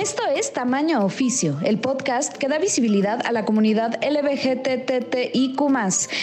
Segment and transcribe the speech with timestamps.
[0.00, 5.60] Esto es Tamaño Oficio, el podcast que da visibilidad a la comunidad LBGTTIQ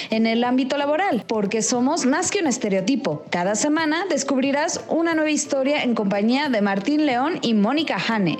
[0.09, 3.23] en el ámbito laboral, porque somos más que un estereotipo.
[3.29, 8.39] Cada semana descubrirás una nueva historia en compañía de Martín León y Mónica Hane.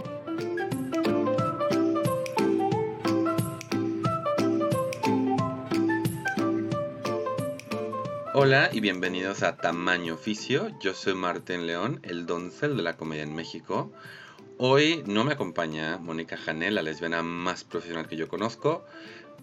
[8.33, 10.71] Hola y bienvenidos a Tamaño Oficio.
[10.79, 13.91] Yo soy Martín León, el doncel de la comedia en México.
[14.59, 18.83] Hoy no me acompaña Mónica Janel, la lesbiana más profesional que yo conozco,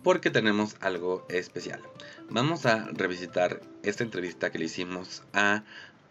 [0.02, 1.80] porque tenemos algo especial.
[2.30, 5.62] Vamos a revisitar esta entrevista que le hicimos a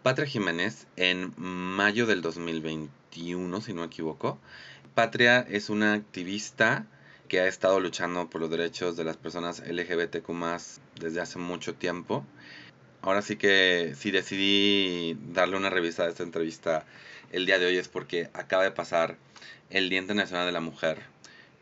[0.02, 4.38] Patria Jiménez en mayo del 2021, si no me equivoco.
[4.94, 6.86] Patria es una activista
[7.28, 10.30] que ha estado luchando por los derechos de las personas LGBTQ
[10.98, 12.24] desde hace mucho tiempo.
[13.02, 16.86] Ahora sí que sí decidí darle una revista a esta entrevista
[17.34, 19.16] el día de hoy es porque acaba de pasar
[19.68, 20.98] el Día Internacional de la Mujer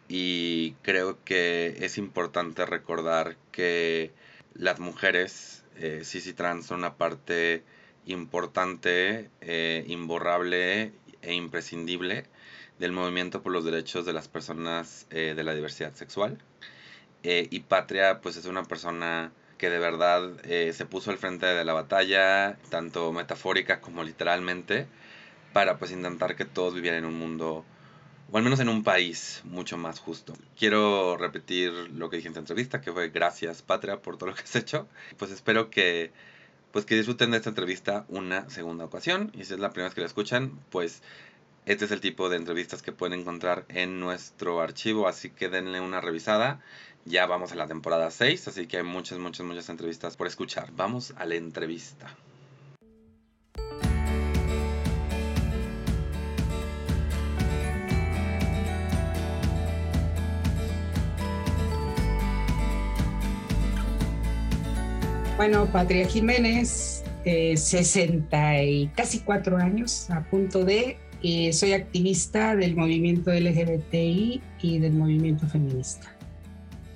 [0.07, 4.11] y creo que es importante recordar que
[4.53, 7.63] las mujeres eh, cis y trans son una parte
[8.05, 10.93] importante, eh, imborrable
[11.23, 12.27] e imprescindible
[12.79, 16.37] del movimiento por los derechos de las personas eh, de la diversidad sexual.
[17.23, 21.65] Eh, y Patria pues es una persona que de verdad se puso al frente de
[21.65, 24.89] la batalla, tanto metafórica como literalmente,
[25.53, 27.65] para pues intentar que todos vivieran en un mundo
[28.31, 30.33] o al menos en un país mucho más justo.
[30.59, 34.35] Quiero repetir lo que dije en esta entrevista, que fue gracias Patria por todo lo
[34.35, 34.89] que has hecho.
[35.19, 36.13] Pues espero que
[36.73, 39.95] pues que disfruten de esta entrevista una segunda ocasión y si es la primera vez
[39.95, 41.03] que la escuchan, pues
[41.67, 45.81] este es el tipo de entrevistas que pueden encontrar en nuestro archivo, así que denle
[45.81, 46.61] una revisada.
[47.05, 50.73] Ya vamos a la temporada 6, así que hay muchas, muchas, muchas entrevistas por escuchar.
[50.73, 52.17] Vamos a la entrevista.
[65.43, 72.55] Bueno, Patria Jiménez, 60 eh, y casi cuatro años, a punto de, eh, soy activista
[72.55, 76.17] del movimiento LGBTI y del movimiento feminista.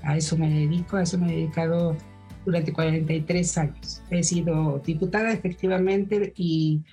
[0.02, 1.96] A eso me dedico, a eso me he dedicado
[2.44, 4.00] durante 43 años.
[4.10, 6.84] He sido diputada efectivamente y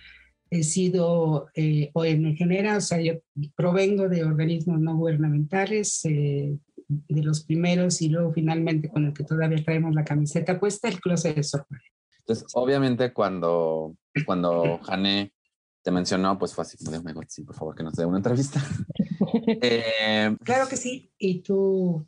[0.50, 3.14] he sido eh, ONG, o sea, yo
[3.56, 6.58] provengo de organismos no gubernamentales, eh,
[7.08, 11.00] de los primeros y luego finalmente con el que todavía traemos la camiseta puesta, el
[11.00, 11.66] closet de Sor
[12.20, 13.96] Entonces, obviamente cuando,
[14.26, 15.34] cuando Jane
[15.82, 18.62] te mencionó, pues fue así como de, sí, por favor, que nos dé una entrevista.
[19.62, 21.12] Eh, claro que sí.
[21.18, 22.06] Y tú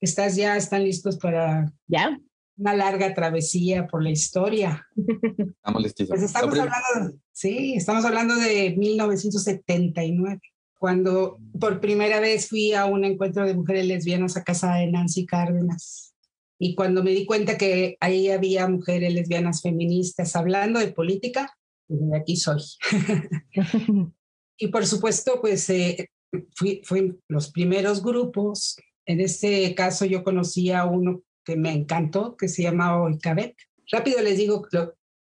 [0.00, 2.18] estás ya, están listos para ya
[2.56, 4.86] una larga travesía por la historia.
[4.94, 6.08] Estamos listos.
[6.08, 10.40] Pues estamos hablando, sí, estamos hablando de 1979
[10.80, 15.26] cuando por primera vez fui a un encuentro de mujeres lesbianas a casa de Nancy
[15.26, 16.14] Cárdenas.
[16.58, 21.54] Y cuando me di cuenta que ahí había mujeres lesbianas feministas hablando de política,
[21.86, 22.62] de aquí soy.
[24.56, 26.08] y por supuesto, pues eh,
[26.54, 28.78] fui, fui los primeros grupos.
[29.04, 33.54] En este caso yo conocí a uno que me encantó, que se llamaba Oikabek.
[33.92, 34.62] Rápido les digo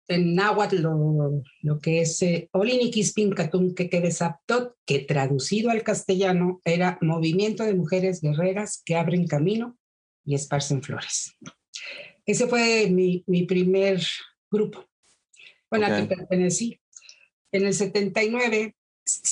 [0.09, 3.35] en náhuatl lo, lo que es eh, Oliniquispin
[3.77, 3.91] que
[4.87, 9.79] que traducido al castellano era Movimiento de Mujeres Guerreras que abren camino
[10.25, 11.35] y esparcen flores.
[12.25, 14.03] Ese fue mi, mi primer
[14.51, 14.85] grupo,
[15.71, 16.81] bueno, al que pertenecí.
[17.53, 18.75] En el 79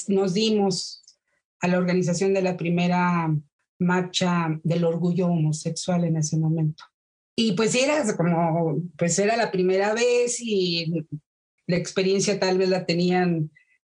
[0.09, 1.03] nos dimos
[1.60, 3.34] a la organización de la primera
[3.78, 6.84] marcha del orgullo homosexual en ese momento.
[7.38, 11.06] Y pues era como, pues era la primera vez y
[11.66, 13.50] la experiencia tal vez la tenían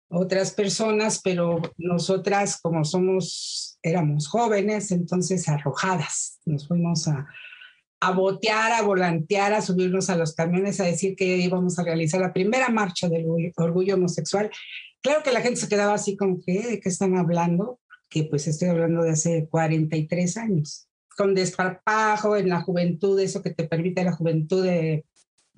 [0.07, 7.27] otras personas, pero nosotras como somos, éramos jóvenes, entonces arrojadas, nos fuimos a,
[7.99, 12.21] a botear, a volantear, a subirnos a los camiones, a decir que íbamos a realizar
[12.21, 13.25] la primera marcha del
[13.57, 14.49] orgullo homosexual.
[15.01, 17.81] Claro que la gente se quedaba así como que, ¿de qué están hablando?
[18.09, 20.87] Que pues estoy hablando de hace 43 años
[21.17, 25.05] con desparpajo en la juventud, eso que te permite la juventud de,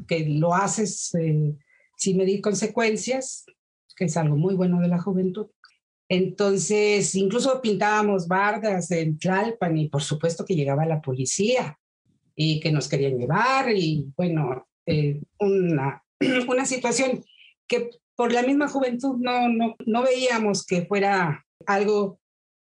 [0.07, 1.55] que lo haces eh,
[1.97, 3.45] sin medir consecuencias,
[3.95, 5.47] que es algo muy bueno de la juventud.
[6.07, 11.79] Entonces, incluso pintábamos bardas en Tlalpan y por supuesto que llegaba la policía
[12.35, 16.03] y que nos querían llevar y bueno, eh, una,
[16.47, 17.23] una situación
[17.67, 22.19] que por la misma juventud no, no, no veíamos que fuera algo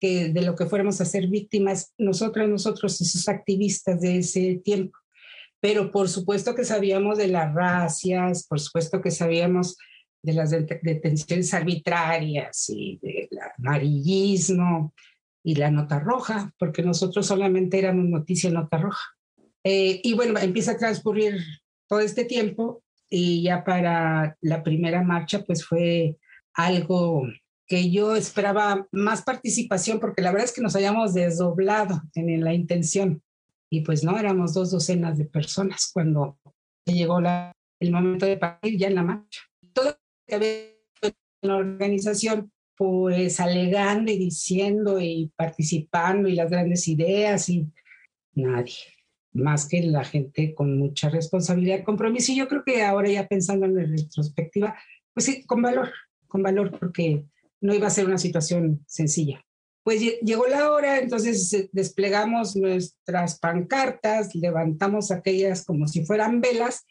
[0.04, 4.98] de lo que fuéramos a ser víctimas nosotros, nosotros, esos activistas de ese tiempo.
[5.60, 9.76] Pero por supuesto que sabíamos de las racias, por supuesto que sabíamos
[10.22, 13.28] de las detenciones arbitrarias y del
[13.58, 14.94] amarillismo
[15.42, 19.04] y la nota roja, porque nosotros solamente éramos noticia nota roja.
[19.62, 21.38] Eh, y bueno, empieza a transcurrir
[21.88, 26.16] todo este tiempo y ya para la primera marcha pues fue
[26.54, 27.22] algo
[27.66, 32.52] que yo esperaba más participación porque la verdad es que nos habíamos desdoblado en la
[32.52, 33.22] intención
[33.74, 36.38] y pues no, éramos dos docenas de personas cuando
[36.84, 39.40] llegó la, el momento de partir ya en la marcha.
[39.72, 39.96] Todo
[40.26, 40.48] que había
[41.02, 47.66] en la organización, pues alegando y diciendo y participando y las grandes ideas y
[48.34, 48.74] nadie,
[49.32, 52.30] más que la gente con mucha responsabilidad, compromiso.
[52.30, 54.76] Y yo creo que ahora ya pensando en la retrospectiva,
[55.12, 55.90] pues sí, con valor,
[56.28, 57.24] con valor, porque
[57.64, 59.42] no iba a ser una situación sencilla.
[59.82, 66.84] Pues llegó la hora, entonces desplegamos nuestras pancartas, levantamos aquellas como si fueran velas,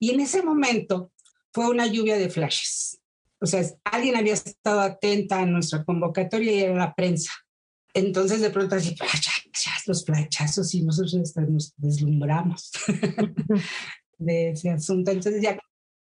[0.00, 1.12] y en ese momento
[1.52, 3.00] fue una lluvia de flashes.
[3.40, 7.30] O sea, alguien había estado atenta a nuestra convocatoria y era la prensa.
[7.94, 8.96] Entonces de pronto así,
[9.86, 11.14] los flachazos y nosotros
[11.48, 12.72] nos deslumbramos
[14.18, 15.12] de ese asunto.
[15.12, 15.56] Entonces ya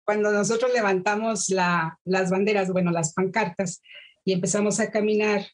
[0.05, 3.81] cuando nosotros levantamos la, las banderas, bueno, las pancartas
[4.31, 5.44] y empezamos a caminar,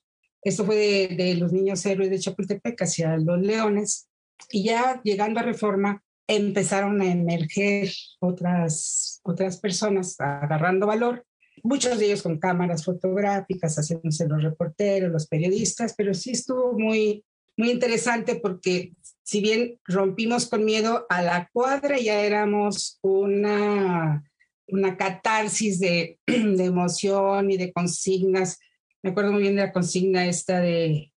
[0.42, 4.08] esto fue de, de los niños héroes de Chapultepec hacia los leones,
[4.50, 7.90] y ya llegando a reforma, empezaron a emerger
[8.20, 11.24] otras, otras personas agarrando valor,
[11.62, 17.24] muchos de ellos con cámaras fotográficas, haciéndose los reporteros, los periodistas, pero sí estuvo muy,
[17.56, 18.92] muy interesante porque
[19.22, 24.22] si bien rompimos con miedo a la cuadra, ya éramos una,
[24.68, 28.58] una catarsis de, de emoción y de consignas.
[29.06, 31.12] Me acuerdo muy bien de la consigna esta de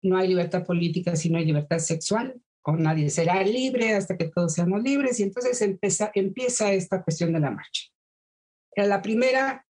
[0.00, 4.30] no hay libertad política si no hay libertad sexual con nadie será libre hasta que
[4.30, 7.90] todos seamos libres y entonces empieza, empieza esta cuestión de la marcha.
[8.72, 9.66] En la primera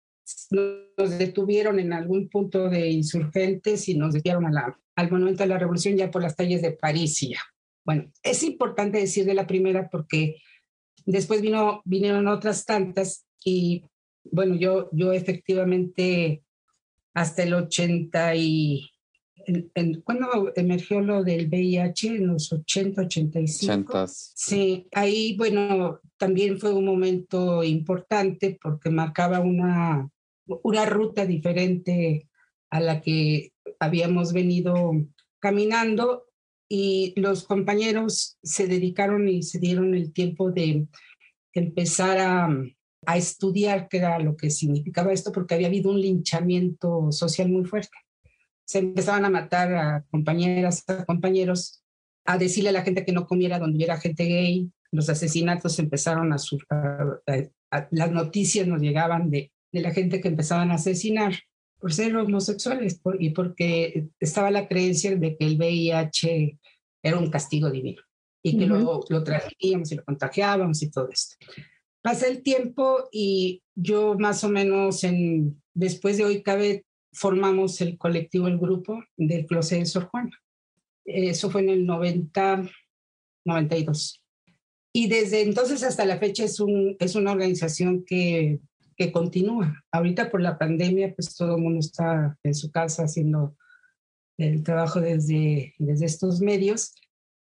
[0.51, 5.51] nos detuvieron en algún punto de insurgentes y nos desviaron a la, al monumento de
[5.51, 7.43] la revolución ya por las calles de París y ya.
[7.85, 10.43] Bueno, es importante decir de la primera porque
[11.07, 13.85] después vino, vinieron otras tantas y
[14.25, 16.43] bueno, yo, yo efectivamente
[17.15, 18.89] hasta el 80 y
[20.05, 24.07] cuando emergió lo del VIH en los 80, 85.
[24.07, 30.09] Sí, ahí, bueno, también fue un momento importante porque marcaba una,
[30.47, 32.29] una ruta diferente
[32.71, 34.93] a la que habíamos venido
[35.41, 36.27] caminando
[36.69, 40.87] y los compañeros se dedicaron y se dieron el tiempo de
[41.53, 42.49] empezar a,
[43.07, 47.65] a estudiar qué era lo que significaba esto porque había habido un linchamiento social muy
[47.65, 47.97] fuerte
[48.65, 51.83] se empezaban a matar a compañeras, a compañeros,
[52.25, 54.71] a decirle a la gente que no comiera donde hubiera gente gay.
[54.91, 56.37] Los asesinatos empezaron a,
[57.91, 61.35] las noticias nos llegaban de, de, la gente que empezaban a asesinar
[61.79, 66.59] por ser homosexuales y porque estaba la creencia de que el VIH
[67.03, 68.03] era un castigo divino
[68.43, 71.37] y que lo, lo transmitíamos y lo contagiábamos y todo esto.
[72.03, 77.99] Pasa el tiempo y yo más o menos en, después de hoy cabe formamos el
[77.99, 80.37] colectivo, el grupo del Closet de Sor Juana.
[81.05, 82.69] Eso fue en el 90,
[83.45, 84.23] 92.
[84.95, 88.61] Y desde entonces hasta la fecha es, un, es una organización que,
[88.97, 89.83] que continúa.
[89.91, 93.57] Ahorita por la pandemia, pues todo el mundo está en su casa haciendo
[94.39, 96.95] el trabajo desde, desde estos medios,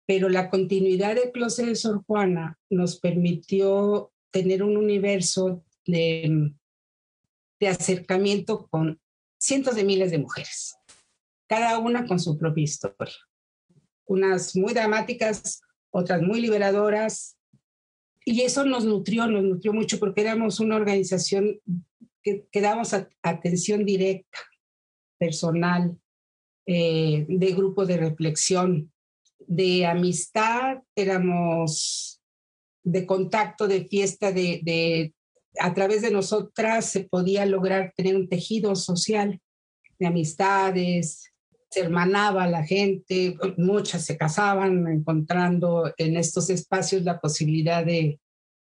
[0.07, 6.51] pero la continuidad del Closet de Sor Juana nos permitió tener un universo de,
[7.59, 8.99] de acercamiento con
[9.39, 10.75] cientos de miles de mujeres,
[11.47, 13.15] cada una con su propia historia.
[14.05, 17.37] Unas muy dramáticas, otras muy liberadoras.
[18.25, 21.59] Y eso nos nutrió, nos nutrió mucho porque éramos una organización
[22.21, 24.37] que, que damos atención directa,
[25.17, 25.97] personal,
[26.65, 28.91] eh, de grupo de reflexión,
[29.39, 32.16] de amistad, éramos
[32.91, 35.13] de contacto, de fiesta, de, de
[35.59, 39.41] a través de nosotras se podía lograr tener un tejido social
[39.99, 41.33] de amistades,
[41.69, 48.21] se hermanaba la gente, muchas se casaban encontrando en estos espacios la posibilidad de,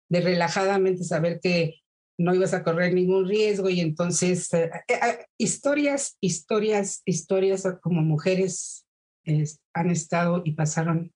[0.09, 1.81] de relajadamente saber que
[2.17, 8.85] no ibas a correr ningún riesgo y entonces eh, eh, historias, historias, historias como mujeres
[9.73, 11.13] han estado y pasaron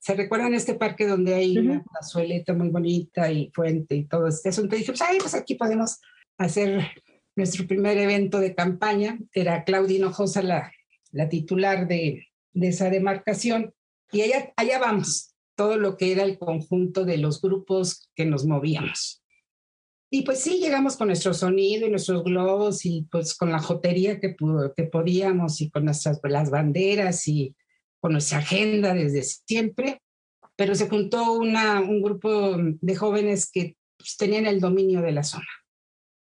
[0.00, 1.70] ¿Se recuerdan este parque donde hay uh -huh.
[1.70, 4.74] una plazueleta muy bonita y fuente y todo este asunto?
[4.74, 5.98] Y dije, pues, ay, pues aquí podemos
[6.38, 6.86] hacer
[7.36, 9.18] nuestro primer evento de campaña.
[9.32, 10.72] Era Claudia Hinojosa la,
[11.10, 13.74] la titular de, de esa demarcación.
[14.12, 18.46] Y allá, allá vamos, todo lo que era el conjunto de los grupos que nos
[18.46, 19.22] movíamos.
[20.10, 24.20] Y pues sí, llegamos con nuestro sonido y nuestros globos y pues con la jotería
[24.20, 24.34] que,
[24.76, 27.54] que podíamos y con nuestras las banderas y
[28.00, 30.00] con nuestra agenda desde siempre,
[30.56, 35.24] pero se juntó una, un grupo de jóvenes que pues, tenían el dominio de la
[35.24, 35.48] zona.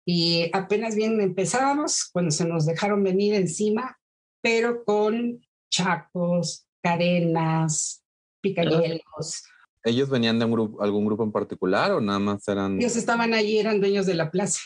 [0.07, 3.99] Y apenas bien empezábamos cuando se nos dejaron venir encima,
[4.41, 8.05] pero con chacos, cadenas,
[8.41, 9.45] picayelos.
[9.85, 12.79] ¿Ellos venían de un grupo, algún grupo en particular o nada más eran...?
[12.79, 14.61] Ellos estaban allí, eran dueños de la plaza.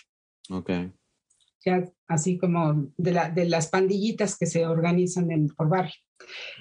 [0.51, 0.71] Ok.
[1.65, 5.95] Ya, así como de, la, de las pandillitas que se organizan en, por barrio.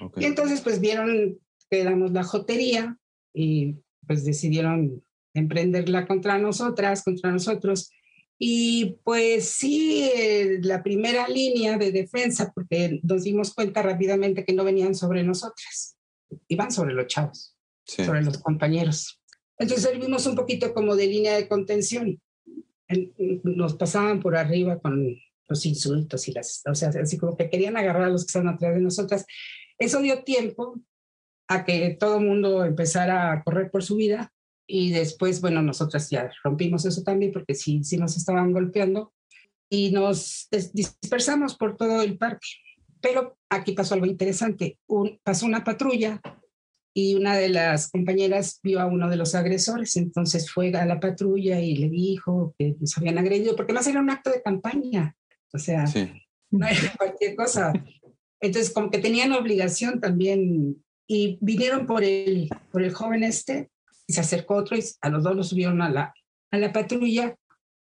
[0.00, 0.24] Okay.
[0.24, 1.38] Y entonces pues vieron
[1.70, 2.96] que éramos la jotería
[3.32, 5.02] y pues decidieron
[5.34, 7.90] emprenderla contra nosotras, contra nosotros.
[8.38, 14.52] Y pues sí, eh, la primera línea de defensa, porque nos dimos cuenta rápidamente que
[14.52, 15.96] no venían sobre nosotras,
[16.48, 17.55] iban sobre los chavos,
[17.86, 18.04] sí.
[18.04, 19.20] sobre los compañeros.
[19.58, 22.20] Entonces servimos un poquito como de línea de contención.
[23.42, 25.16] Nos pasaban por arriba con
[25.48, 28.48] los insultos y las, o sea, así como que querían agarrar a los que estaban
[28.48, 29.24] atrás de nosotras.
[29.78, 30.80] Eso dio tiempo
[31.48, 34.32] a que todo el mundo empezara a correr por su vida
[34.66, 39.12] y después, bueno, nosotras ya rompimos eso también porque sí, sí nos estaban golpeando
[39.70, 42.48] y nos dispersamos por todo el parque.
[43.00, 44.78] Pero aquí pasó algo interesante.
[44.86, 46.20] Un, pasó una patrulla
[46.98, 50.98] y una de las compañeras vio a uno de los agresores, entonces fue a la
[50.98, 55.14] patrulla y le dijo que nos habían agredido, porque más era un acto de campaña,
[55.52, 56.10] o sea, sí.
[56.50, 57.74] no era cualquier cosa.
[58.40, 63.68] Entonces, como que tenían obligación también, y vinieron por el, por el joven este,
[64.06, 66.14] y se acercó otro y a los dos los subieron a la,
[66.50, 67.36] a la patrulla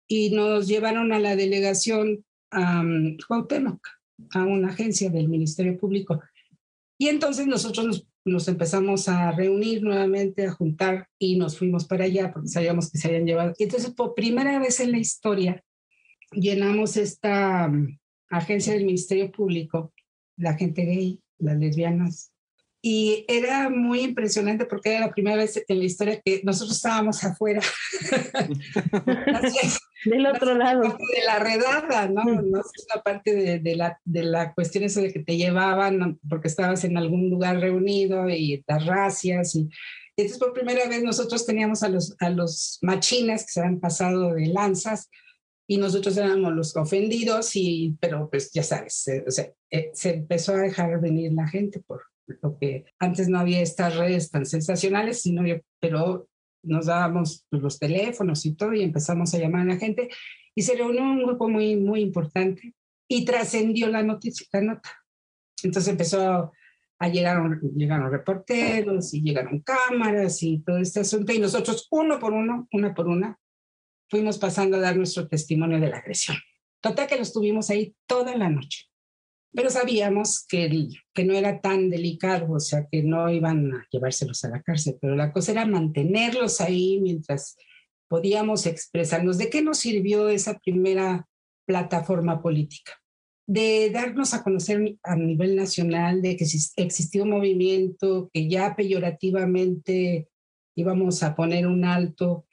[0.08, 3.86] y nos llevaron a la delegación um, Cuauhtémoc,
[4.32, 6.20] a una agencia del Ministerio Público.
[6.98, 12.04] Y entonces nosotros nos, nos, empezamos a reunir nuevamente, a juntar y nos fuimos para
[12.04, 13.54] allá porque sabíamos que se habían llevado.
[13.59, 15.64] Y entonces por primera vez en la historia
[16.33, 17.97] llenamos esta um,
[18.28, 19.92] agencia del Ministerio Público,
[20.37, 22.33] la gente gay, las lesbianas,
[22.88, 27.25] y era muy impresionante porque era la primera vez en la historia que nosotros estábamos
[27.25, 27.61] afuera.
[30.05, 30.83] Del otro lado.
[30.83, 32.23] De la redada, ¿no?
[32.23, 36.21] no es una parte de, de, la, de la cuestión eso de que te llevaban
[36.28, 39.57] porque estabas en algún lugar reunido y las racias.
[39.57, 39.69] Y,
[40.16, 44.35] entonces por primera vez nosotros teníamos a los, a los machines que se habían pasado
[44.35, 45.11] de lanzas
[45.66, 50.11] y nosotros éramos los ofendidos, y, pero pues ya sabes, se, o sea, eh, se
[50.11, 54.47] empezó a dejar venir la gente por, lo que antes no había estas redes tan
[54.47, 56.28] sensacionales, sino yo, pero
[56.62, 60.09] nos dábamos los teléfonos y todo y empezamos a llamar a la gente
[60.54, 62.75] y se reunió un grupo muy, muy importante
[63.09, 64.90] y trascendió la noticia, la nota.
[65.62, 66.52] Entonces empezó
[66.99, 67.38] a llegar,
[67.75, 72.95] llegaron reporteros y llegaron cámaras y todo este asunto y nosotros uno por uno, una
[72.95, 73.38] por una,
[74.09, 76.37] fuimos pasando a dar nuestro testimonio de la agresión.
[76.80, 78.87] Total que los tuvimos ahí toda la noche
[79.56, 84.44] pero sabíamos que, que no era tan delicado, o sea, que no iban a llevárselos
[84.44, 87.56] a la cárcel, pero la cosa era mantenerlos ahí mientras
[88.06, 89.38] podíamos expresarnos.
[89.38, 91.26] ¿De qué nos sirvió esa primera
[91.66, 92.92] plataforma política?
[93.48, 96.44] De darnos a conocer a nivel nacional de que
[96.76, 100.28] existía un movimiento que ya peyorativamente
[100.76, 102.46] íbamos a poner un alto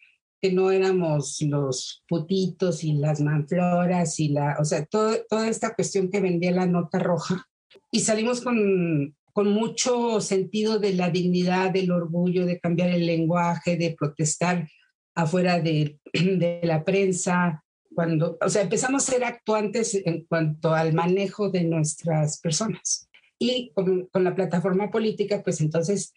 [0.44, 5.74] que no éramos los putitos y las manfloras y la, o sea, todo, toda esta
[5.74, 7.48] cuestión que vendía la nota roja.
[7.90, 13.78] Y salimos con, con mucho sentido de la dignidad, del orgullo, de cambiar el lenguaje,
[13.78, 14.68] de protestar
[15.16, 15.98] afuera de,
[16.64, 17.64] la prensa,
[17.96, 23.08] cuando, o sea, empezamos a ser actuantes en cuanto al manejo de nuestras personas.
[23.40, 26.14] Y con la plataforma política, pues entonces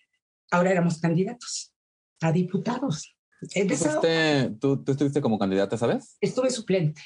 [0.50, 1.72] ahora éramos candidatos
[2.20, 3.15] a diputados
[4.60, 6.16] ¿Tú, ¿Tú, estuviste como candidata, sabes?
[6.20, 7.02] Estuve suplente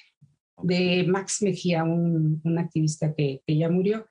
[0.62, 4.06] de Max Mejía, un, un activista que, que, ya murió.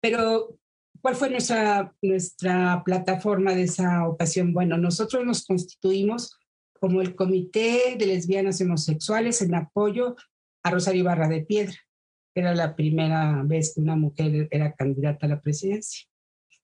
[0.00, 0.58] Pero,
[1.00, 4.52] ¿cuál fue nuestra, nuestra plataforma de esa ocasión?
[4.52, 6.38] Bueno, nosotros nos constituimos
[6.80, 10.16] como el Comité de Lesbianas y Homosexuales en apoyo
[10.62, 11.76] a Rosario Barra de Piedra.
[12.34, 16.06] Era la primera vez que una mujer era candidata a la presidencia.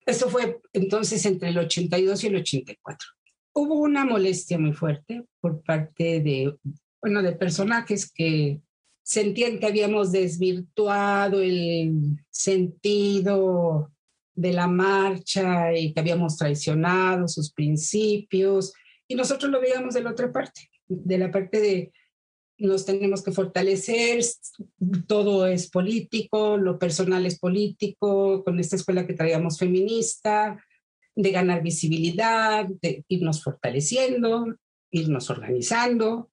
[0.07, 3.09] Esto fue entonces entre el 82 y el 84.
[3.55, 6.57] Hubo una molestia muy fuerte por parte de,
[7.01, 8.61] bueno, de personajes que
[9.03, 13.93] sentían que habíamos desvirtuado el sentido
[14.35, 18.73] de la marcha y que habíamos traicionado sus principios.
[19.07, 21.93] Y nosotros lo veíamos de la otra parte, de la parte de
[22.57, 24.23] nos tenemos que fortalecer,
[25.07, 30.65] todo es político, lo personal es político, con esta escuela que traíamos feminista,
[31.17, 34.57] de ganar visibilidad, de irnos fortaleciendo,
[34.91, 36.31] irnos organizando.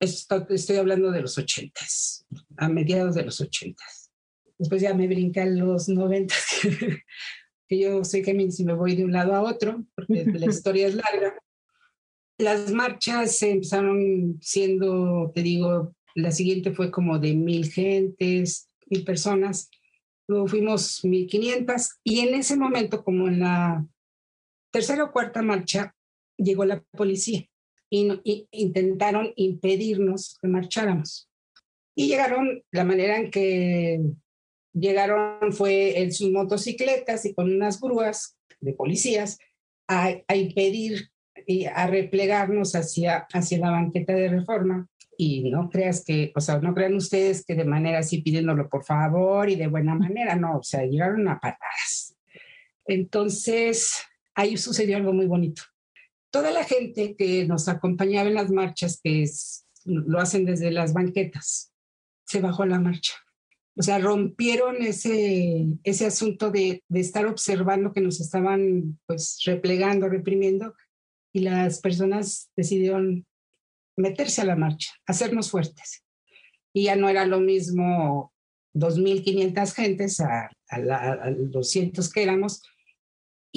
[0.00, 2.26] Esto, estoy hablando de los ochentas,
[2.56, 4.10] a mediados de los ochentas.
[4.58, 6.44] Después ya me brinqué a los noventas,
[7.68, 10.88] que yo soy que y me voy de un lado a otro, porque la historia
[10.88, 11.38] es larga.
[12.38, 19.70] Las marchas empezaron siendo, te digo, la siguiente fue como de mil gentes, mil personas.
[20.26, 23.86] Luego fuimos 1500 y en ese momento, como en la
[24.74, 25.94] tercera o cuarta marcha,
[26.36, 27.46] llegó la policía
[27.88, 31.30] y, intentaron impedirnos que marcháramos.
[31.94, 34.00] Y llegaron, la manera en que
[34.72, 39.38] llegaron fue en sus motocicletas y con unas grúas de policías
[39.86, 41.08] a, a impedir
[41.46, 44.88] y a replegarnos hacia, hacia la banqueta de reforma.
[45.16, 48.84] Y no creas que, o sea, no crean ustedes que de manera así pidiéndolo por
[48.84, 52.16] favor y de buena manera, no, o sea, llegaron a patadas.
[52.86, 54.02] Entonces,
[54.34, 55.62] ahí sucedió algo muy bonito.
[56.30, 59.24] Toda la gente que nos acompañaba en las marchas, que
[59.84, 61.72] lo hacen desde las banquetas,
[62.26, 63.12] se bajó a la marcha.
[63.76, 70.08] O sea, rompieron ese, ese asunto de, de estar observando que nos estaban pues replegando,
[70.08, 70.74] reprimiendo
[71.32, 73.26] y las personas decidieron
[73.96, 76.04] meterse a la marcha, hacernos fuertes.
[76.72, 78.32] Y ya no era lo mismo
[78.74, 82.62] 2.500 gentes a, a, a, 200 que éramos,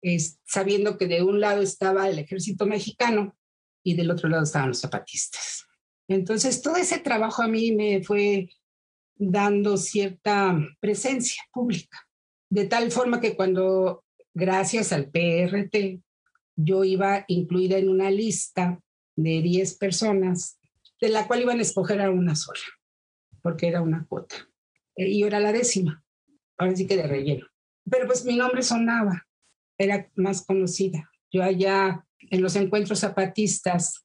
[0.03, 3.35] es, sabiendo que de un lado estaba el ejército mexicano
[3.83, 5.65] y del otro lado estaban los zapatistas.
[6.07, 8.51] Entonces, todo ese trabajo a mí me fue
[9.17, 12.07] dando cierta presencia pública,
[12.51, 14.05] de tal forma que cuando,
[14.35, 16.03] gracias al PRT,
[16.57, 18.79] yo iba incluida en una lista
[19.17, 20.59] de 10 personas,
[21.01, 22.61] de la cual iban a escoger a una sola,
[23.43, 24.37] porque era una cuota.
[24.97, 26.05] Eh, y yo era la décima,
[26.59, 27.47] ahora sí que de relleno.
[27.91, 29.27] Pero pues mi nombre sonaba,
[29.79, 31.11] era más conocida.
[31.31, 34.05] Yo allá en los encuentros zapatistas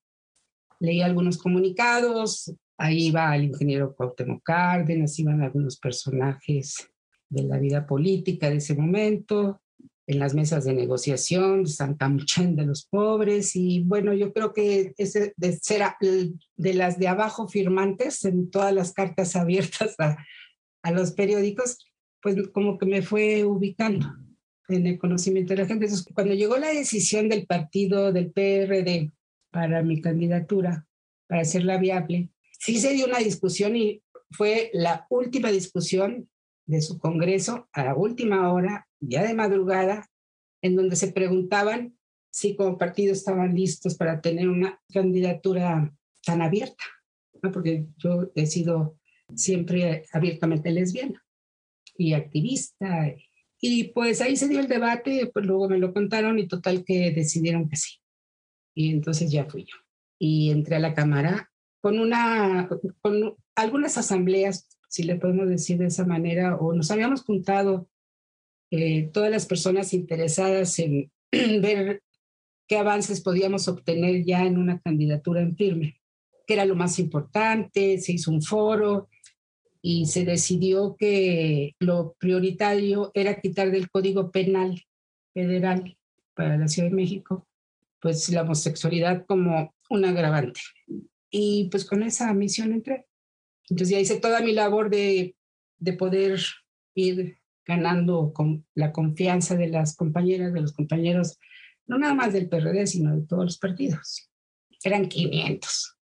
[0.79, 6.89] leí algunos comunicados, ahí iba el ingeniero Cuauhtémoc Cárdenas, iban algunos personajes
[7.29, 9.61] de la vida política de ese momento,
[10.07, 14.93] en las mesas de negociación, Santa Muchén de los pobres y bueno, yo creo que
[14.97, 15.83] ese de ser
[16.55, 20.17] de las de abajo firmantes en todas las cartas abiertas a,
[20.81, 21.77] a los periódicos,
[22.21, 24.07] pues como que me fue ubicando.
[24.69, 25.85] en el conocimiento de la gente.
[25.85, 29.11] Entonces, cuando llegó la decisión del partido del PRD
[29.51, 30.85] para mi candidatura,
[31.27, 36.29] para hacerla viable, sí se dio una discusión y fue la última discusión
[36.65, 40.09] de su congreso a la última hora, ya de madrugada,
[40.61, 41.97] en donde se preguntaban
[42.31, 46.83] si como partido estaban listos para tener una candidatura tan abierta,
[47.41, 48.97] porque yo he sido
[49.35, 51.23] siempre abiertamente lesbiana
[51.97, 53.13] y activista.
[53.59, 57.11] Y pues ahí se dio el debate, pues luego me lo contaron y total que
[57.11, 57.95] decidieron que sí.
[58.75, 59.75] Y entonces ya fui yo.
[60.19, 61.49] Y entré a la Cámara
[61.81, 62.69] con, una,
[63.01, 67.89] con algunas asambleas, si le podemos decir de esa manera, o nos habíamos juntado
[68.71, 72.03] eh, todas las personas interesadas en ver
[72.67, 76.01] qué avances podíamos obtener ya en una candidatura en firme,
[76.45, 79.09] que era lo más importante, se hizo un foro
[79.81, 84.83] y se decidió que lo prioritario era quitar del Código Penal
[85.33, 85.97] Federal
[86.33, 87.47] para la Ciudad de México,
[88.01, 90.59] pues la homosexualidad como un agravante.
[91.29, 93.05] Y pues con esa misión entré.
[93.69, 95.35] Entonces ya hice toda mi labor de,
[95.79, 96.39] de poder
[96.95, 101.37] ir ganando con la confianza de las compañeras, de los compañeros,
[101.85, 104.29] no nada más del PRD, sino de todos los partidos.
[104.83, 105.97] Eran 500,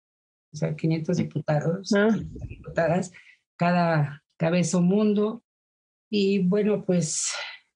[0.54, 2.15] o sea, 500 diputados, Ah.
[2.47, 3.12] diputadas,
[3.58, 5.43] cada cabeza un mundo.
[6.10, 7.32] Y bueno, pues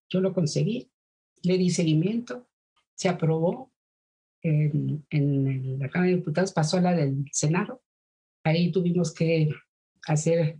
[0.09, 0.91] yo lo conseguí,
[1.43, 2.47] le di seguimiento,
[2.95, 3.71] se aprobó
[4.41, 7.81] en, en la Cámara de Diputados, pasó a la del Senado.
[8.43, 9.49] Ahí tuvimos que
[10.07, 10.57] hacer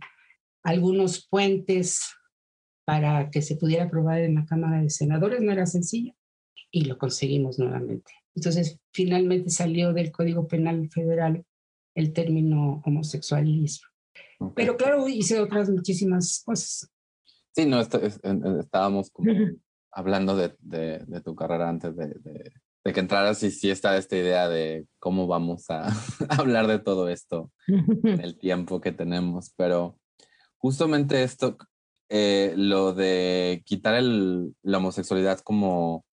[0.62, 2.02] algunos puentes
[2.90, 6.12] para que se pudiera aprobar en la Cámara de Senadores, no era sencillo,
[6.70, 8.12] y lo conseguimos nuevamente.
[8.34, 11.44] Entonces, finalmente salió del Código Penal Federal
[11.94, 13.86] el término homosexualismo.
[14.40, 14.52] Ok.
[14.56, 16.90] Pero claro, hice otras muchísimas cosas.
[17.54, 19.30] Sí, no, esto es- en- en- estábamos como
[19.92, 22.52] hablando de, de- de tu carrera antes de, de-
[22.84, 25.82] de que entraras y sí está esta idea de cómo vamos a
[26.30, 29.98] hablar de todo esto en el tiempo que tenemos, pero
[30.58, 31.58] justamente esto,
[32.10, 36.04] eh, lo de quitar el, la homosexualidad como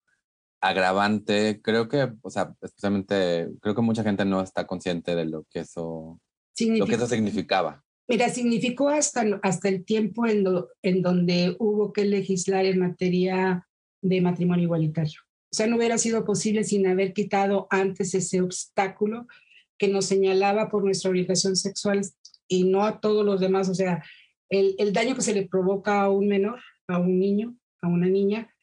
[0.61, 5.43] agravante, creo que, o sea, especialmente, creo que mucha gente no está consciente de lo
[5.49, 6.19] que eso,
[6.59, 7.83] lo que eso significaba.
[8.07, 13.67] Mira, significó hasta, hasta el tiempo en, lo- en donde hubo que legislar en materia
[14.01, 15.19] de matrimonio igualitario.
[15.51, 19.27] O sea, no hubiera sido posible sin haber quitado antes ese obstáculo
[19.77, 22.01] que nos señalaba por nuestra orientación sexual
[22.47, 23.69] y no a todos los demás.
[23.69, 24.03] O sea,
[24.49, 28.07] el, el daño que se le provoca a un menor, a un niño, a una
[28.07, 28.53] niña,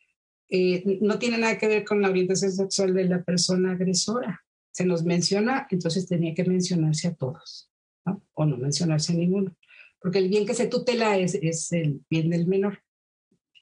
[0.49, 4.44] eh, no tiene nada que ver con la orientación sexual de la persona agresora.
[4.73, 7.70] Se nos menciona, entonces tenía que mencionarse a todos.
[8.35, 9.57] o no mencionarse a ninguno,
[10.01, 12.81] porque el bien que se tutela es, es el bien del menor.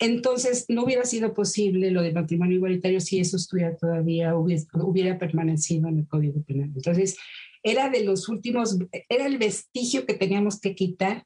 [0.00, 5.18] Entonces, no hubiera sido posible lo de matrimonio igualitario si eso estuviera todavía, hubiera, hubiera
[5.18, 6.72] permanecido en el Código Penal.
[6.74, 7.16] Entonces,
[7.62, 8.76] era de los últimos,
[9.08, 11.24] era el vestigio que teníamos que quitar,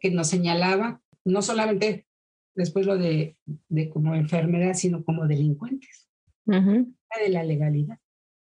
[0.00, 2.06] que nos señalaba, no solamente
[2.54, 3.36] después lo de,
[3.68, 6.08] de como enfermedad, sino como delincuentes,
[6.46, 7.98] de la legalidad,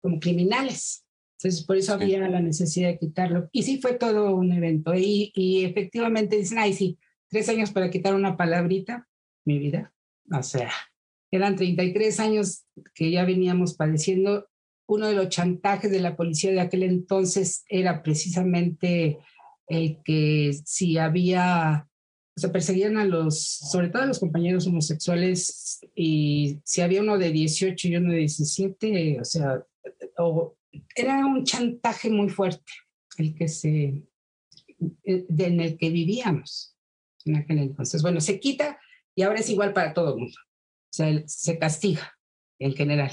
[0.01, 1.05] como criminales.
[1.39, 2.03] Entonces, por eso Sí.
[2.03, 3.49] había la necesidad de quitarlo.
[3.51, 4.93] Y sí fue todo un evento.
[4.95, 6.97] Y, y efectivamente dicen, ay, sí,
[7.29, 9.07] tres años para quitar una palabrita,
[9.45, 9.93] mi vida.
[10.31, 10.71] O sea,
[11.31, 14.47] eran 33 años que ya veníamos padeciendo.
[14.88, 19.19] Uno de los chantajes de la policía de aquel entonces era precisamente
[19.67, 21.88] el que si había,
[22.36, 27.17] o sea, perseguían a los, sobre todo a los compañeros homosexuales, y si había uno
[27.17, 29.63] de 18 y uno de 17, o sea,
[30.17, 30.58] o
[30.95, 32.71] era un chantaje muy fuerte
[33.17, 34.03] el que se
[35.03, 36.75] eh, en el que vivíamos
[37.25, 38.01] en aquel entonces.
[38.01, 38.80] Bueno, se quita
[39.15, 40.38] y ahora es igual para todo el mundo.
[40.38, 42.13] O sea, se castiga
[42.60, 43.12] en general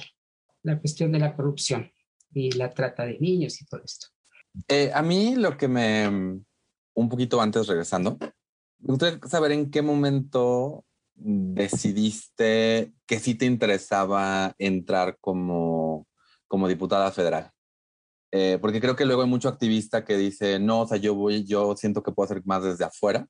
[0.63, 1.91] la cuestión de la corrupción
[2.33, 4.09] y la trata de niños y todo esto.
[4.69, 9.83] Eh, a mí lo que me, un poquito antes regresando, me gustaría saber en qué
[9.83, 16.07] momento decidiste que sí te interesaba entrar como,
[16.49, 17.51] como diputada federal.
[18.33, 21.45] Eh, porque creo que luego hay mucho activista que dice, no, o sea, yo voy,
[21.45, 23.29] yo siento que puedo hacer más desde afuera.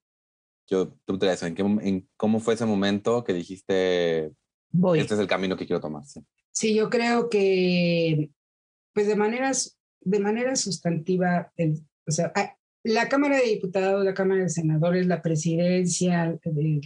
[0.67, 4.33] Yo te preguntaría eso, ¿en, qué, en cómo fue ese momento que dijiste,
[4.71, 5.01] Voy.
[5.01, 6.07] este es el camino que quiero tomar?
[6.07, 6.25] Sí.
[6.53, 8.31] Sí, yo creo que,
[8.95, 9.74] pues de maneras,
[10.05, 12.33] de manera sustantiva, el- o sea,
[12.83, 16.81] la Cámara de Diputados, la Cámara de Senadores, la presidencia, el,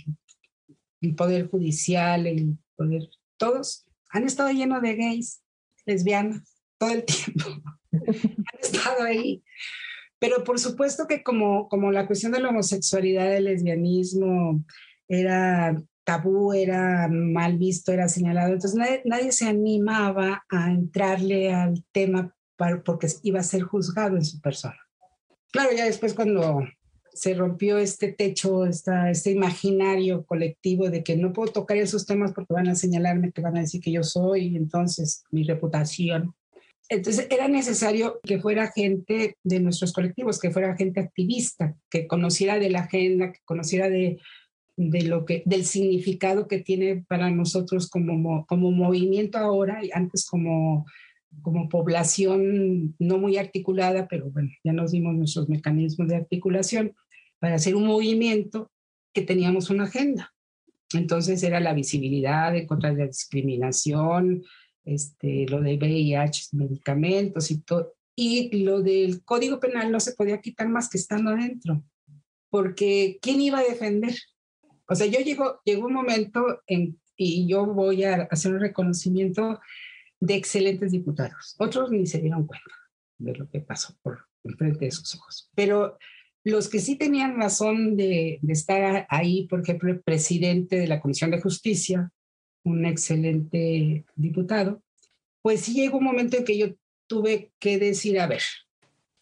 [1.01, 5.43] el Poder Judicial, el Poder, todos han estado llenos de gays,
[5.87, 7.63] lesbianas, todo el tiempo.
[7.93, 9.43] han estado ahí.
[10.21, 14.65] Pero por supuesto que como, como la cuestión de la homosexualidad, el lesbianismo,
[15.09, 18.53] era tabú, era mal visto, era señalado.
[18.53, 22.35] Entonces nadie, nadie se animaba a entrarle al tema
[22.85, 24.79] porque iba a ser juzgado en su persona.
[25.51, 26.61] Claro, ya después cuando
[27.15, 32.33] se rompió este techo, esta, este imaginario colectivo de que no puedo tocar esos temas
[32.33, 36.35] porque van a señalarme, que van a decir que yo soy, entonces mi reputación.
[36.89, 42.59] Entonces era necesario que fuera gente de nuestros colectivos, que fuera gente activista, que conociera
[42.59, 44.19] de la agenda, que conociera de,
[44.77, 50.25] de lo que, del significado que tiene para nosotros como, como movimiento ahora y antes
[50.25, 50.87] como
[51.43, 56.95] como población no muy articulada, pero bueno, ya nos dimos nuestros mecanismos de articulación,
[57.39, 58.71] para hacer un movimiento
[59.13, 60.33] que teníamos una agenda.
[60.93, 64.43] Entonces era la visibilidad en contra de la discriminación,
[64.85, 67.95] este, lo de VIH, medicamentos y todo.
[68.17, 71.85] Y lo del Código Penal no se podía quitar más que estando adentro,
[72.51, 74.17] porque ¿quién iba a defender?
[74.89, 79.61] O sea, yo llego, llegó un momento en, y yo voy a hacer un reconocimiento
[80.21, 81.55] de excelentes diputados.
[81.59, 82.75] Otros ni se dieron cuenta
[83.19, 85.51] de lo que pasó por enfrente de sus ojos.
[85.55, 85.99] Pero
[86.45, 91.31] los que sí tenían razón de, estar ahí, por ejemplo, el presidente de la Comisión
[91.31, 92.11] de Justicia,
[92.65, 94.83] un excelente diputado,
[95.43, 96.69] pues sí llegó un momento en que yo
[97.07, 98.43] tuve que decir, a ver,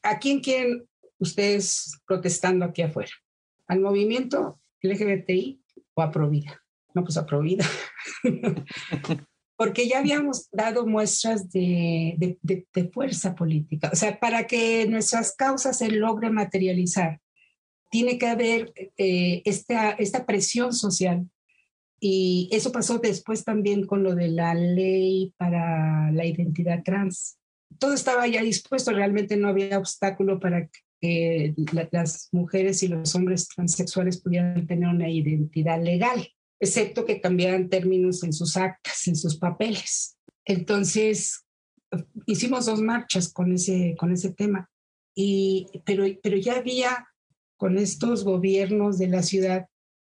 [0.02, 0.87] ¿a quién quieren
[1.18, 3.12] ustedes protestando aquí afuera?
[3.66, 5.61] ¿Al movimiento LGBTI
[5.94, 6.62] o a Provida?
[6.94, 7.64] No, pues a Provida.
[9.56, 12.38] porque ya habíamos dado muestras de,
[12.92, 13.90] fuerza política.
[13.92, 17.20] O sea, para que nuestras causas se logren materializar,
[17.90, 21.28] tiene que haber eh, esta, esta presión social.
[21.98, 27.38] Y eso pasó después también con lo de la ley para la identidad trans.
[27.78, 30.68] Todo estaba ya dispuesto, realmente no había obstáculo para
[31.00, 31.54] que
[31.90, 36.28] las mujeres y los hombres transexuales pudieran tener una identidad legal
[36.60, 40.16] excepto que cambiaran términos en sus actas, en sus papeles.
[40.44, 41.44] Entonces,
[42.26, 44.70] hicimos dos marchas con ese, con ese tema,
[45.14, 47.08] y, pero, pero ya había
[47.56, 49.66] con estos gobiernos de la ciudad,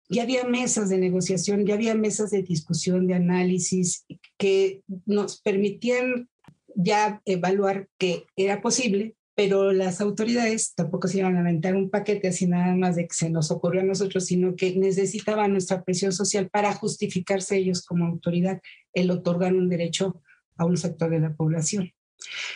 [0.09, 4.05] ya había mesas de negociación, ya había mesas de discusión, de análisis,
[4.37, 6.29] que nos permitían
[6.75, 12.27] ya evaluar que era posible pero las autoridades tampoco se iban a aventar un paquete
[12.27, 16.11] así nada más de que se nos ocurrió a nosotros, sino que necesitaban nuestra presión
[16.11, 18.59] social para justificarse ellos como autoridad
[18.91, 20.21] el otorgar un derecho
[20.57, 21.93] a un sector de la población.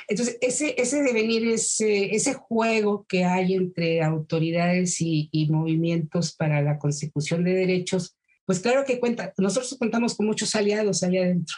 [0.09, 6.61] Entonces, ese, ese devenir, ese, ese juego que hay entre autoridades y, y movimientos para
[6.61, 11.55] la consecución de derechos, pues claro que cuenta, nosotros contamos con muchos aliados allá adentro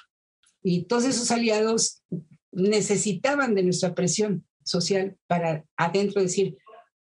[0.61, 2.03] y todos esos aliados
[2.51, 6.57] necesitaban de nuestra presión social para adentro decir,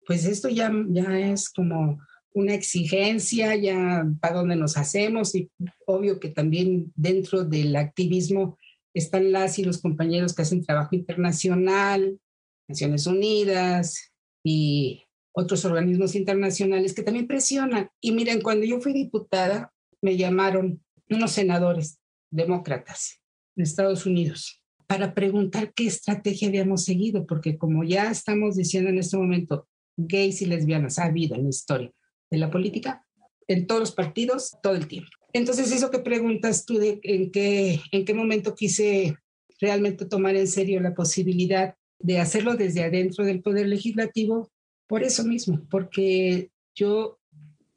[0.05, 1.99] pues esto ya, ya es como
[2.33, 5.49] una exigencia, ya para dónde nos hacemos y
[5.85, 8.57] obvio que también dentro del activismo
[8.93, 12.19] están las y los compañeros que hacen trabajo internacional,
[12.67, 14.11] Naciones Unidas
[14.43, 17.89] y otros organismos internacionales que también presionan.
[18.01, 21.99] Y miren, cuando yo fui diputada, me llamaron unos senadores
[22.31, 23.21] demócratas
[23.55, 28.99] de Estados Unidos para preguntar qué estrategia habíamos seguido, porque como ya estamos diciendo en
[28.99, 29.67] este momento,
[29.97, 31.91] gays y lesbianas ha habido en la historia
[32.29, 33.05] de la política,
[33.47, 35.09] en todos los partidos, todo el tiempo.
[35.33, 39.17] Entonces, eso que preguntas tú de en qué, en qué momento quise
[39.59, 44.51] realmente tomar en serio la posibilidad de hacerlo desde adentro del Poder Legislativo,
[44.87, 47.19] por eso mismo, porque yo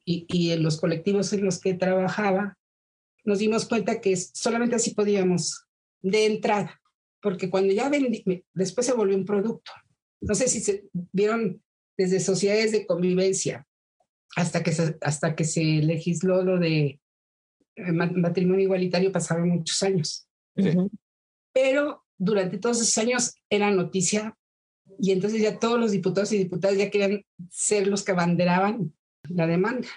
[0.05, 2.57] y, y en los colectivos en los que trabajaba,
[3.25, 5.67] nos dimos cuenta que solamente así podíamos
[6.01, 6.81] de entrada
[7.21, 9.73] porque cuando ya vendí, después se volvió un producto.
[10.21, 11.63] No sé si se vieron
[11.97, 13.67] desde sociedades de convivencia
[14.37, 17.01] hasta que se, hasta que se legisló lo de
[17.77, 20.27] eh, matrimonio igualitario pasaron muchos años.
[21.53, 24.37] Pero durante todos esos años era noticia
[24.99, 28.93] y entonces ya todos los diputados y diputadas ya querían ser los que abanderaban
[29.29, 29.89] la demanda.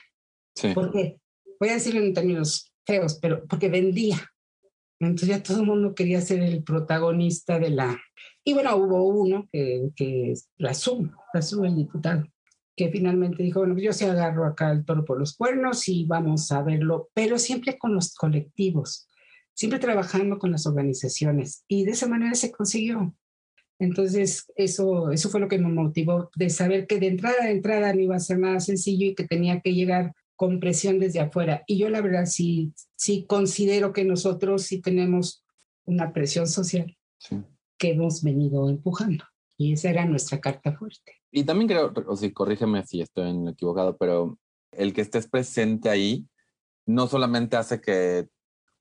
[0.56, 0.72] Sí.
[0.74, 1.20] Porque,
[1.60, 4.20] voy a decirlo en términos feos, pero porque vendía.
[5.02, 8.00] Entonces ya todo el mundo quería ser el protagonista de la...
[8.44, 12.24] Y bueno, hubo uno que, que la suma, la suma el diputado,
[12.76, 16.52] que finalmente dijo, bueno, yo se agarro acá el toro por los cuernos y vamos
[16.52, 19.08] a verlo, pero siempre con los colectivos,
[19.54, 21.64] siempre trabajando con las organizaciones.
[21.68, 23.16] Y de esa manera se consiguió.
[23.80, 27.92] Entonces, eso, eso fue lo que me motivó de saber que de entrada a entrada
[27.92, 31.64] no iba a ser nada sencillo y que tenía que llegar con presión desde afuera.
[31.68, 35.46] Y yo la verdad sí, sí considero que nosotros sí tenemos
[35.86, 36.98] una presión social
[37.78, 39.24] que hemos venido empujando.
[39.56, 41.22] Y esa era nuestra carta fuerte.
[41.32, 44.40] Y también creo, o si corrígeme si estoy equivocado, pero
[44.72, 46.26] el que estés presente ahí
[46.88, 48.28] no solamente hace que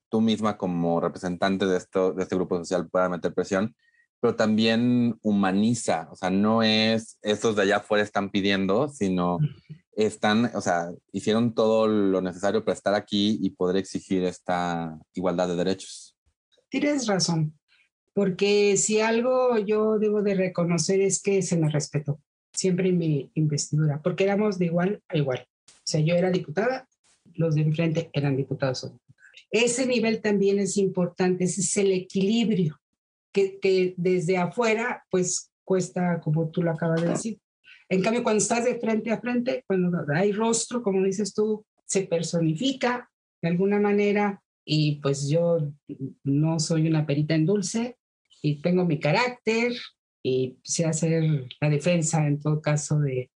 [0.08, 3.76] tú misma como representante de, esto, de este grupo social pueda meter presión,
[4.18, 9.38] pero también humaniza, o sea, no es estos de allá afuera están pidiendo, sino
[10.06, 15.48] están, o sea, hicieron todo lo necesario para estar aquí y poder exigir esta igualdad
[15.48, 16.16] de derechos.
[16.68, 17.58] Tienes razón,
[18.14, 22.20] porque si algo yo debo de reconocer es que se me respetó
[22.52, 25.46] siempre en mi investidura, porque éramos de igual a igual.
[25.68, 26.88] O sea, yo era diputada,
[27.34, 28.92] los de enfrente eran diputados.
[29.50, 32.80] Ese nivel también es importante, ese es el equilibrio
[33.32, 37.40] que, que desde afuera, pues cuesta, como tú lo acabas de decir.
[37.90, 42.02] En cambio, cuando estás de frente a frente, cuando hay rostro, como dices tú, se
[42.02, 43.10] personifica
[43.42, 45.72] de alguna manera y pues yo
[46.22, 47.96] no soy una perita en dulce
[48.42, 49.72] y tengo mi carácter
[50.22, 53.32] y sé hacer la defensa en todo caso de,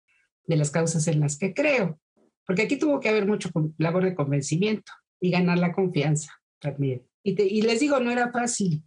[0.46, 1.98] de las causas en las que creo.
[2.46, 7.02] Porque aquí tuvo que haber mucho labor de convencimiento y ganar la confianza también.
[7.24, 8.84] Y, y les digo, no era fácil.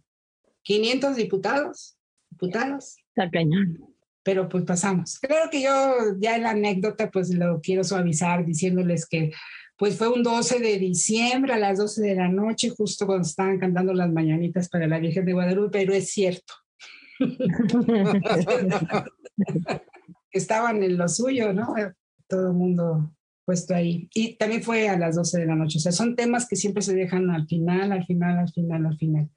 [0.62, 1.98] 500 diputados,
[2.30, 2.96] diputados.
[3.14, 3.87] Está cañón
[4.28, 5.18] pero pues pasamos.
[5.22, 5.70] Creo que yo
[6.20, 9.32] ya en la anécdota pues lo quiero suavizar diciéndoles que
[9.78, 13.58] pues fue un 12 de diciembre a las 12 de la noche, justo cuando estaban
[13.58, 16.52] cantando las mañanitas para la Virgen de Guadalupe, pero es cierto.
[20.30, 21.74] Estaban en lo suyo, ¿no?
[22.26, 23.14] Todo el mundo
[23.46, 24.10] puesto ahí.
[24.12, 25.78] Y también fue a las 12 de la noche.
[25.78, 28.98] O sea, son temas que siempre se dejan al final, al final, al final, al
[28.98, 29.30] final.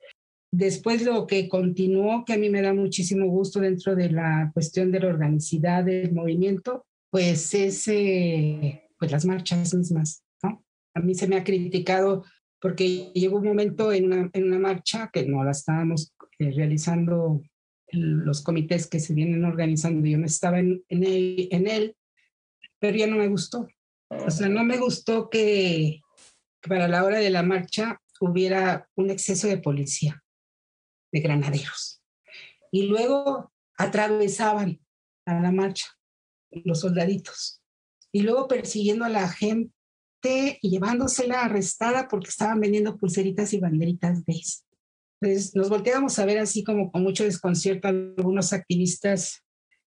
[0.54, 4.92] Después lo que continuó, que a mí me da muchísimo gusto dentro de la cuestión
[4.92, 10.26] de la organicidad del movimiento, pues es eh, pues las marchas mismas.
[10.44, 10.62] ¿no?
[10.94, 12.26] A mí se me ha criticado
[12.60, 17.42] porque llegó un momento en una, en una marcha que no la estábamos eh, realizando
[17.94, 21.96] los comités que se vienen organizando, yo no estaba en, en, en él,
[22.80, 23.68] pero ya no me gustó.
[24.10, 26.02] O sea, no me gustó que
[26.62, 30.22] para la hora de la marcha hubiera un exceso de policía
[31.12, 32.02] de granaderos.
[32.72, 34.80] Y luego atravesaban
[35.26, 35.88] a la marcha
[36.52, 37.62] los soldaditos.
[38.12, 39.72] Y luego persiguiendo a la gente
[40.24, 44.64] y llevándosela arrestada porque estaban vendiendo pulseritas y banderitas de eso.
[45.22, 49.44] Entonces nos volteábamos a ver así como con mucho desconcierto a algunos activistas